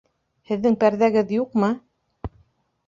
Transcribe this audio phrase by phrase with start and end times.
[0.51, 1.71] Һеҙҙең пәрҙәгеҙ юҡмы?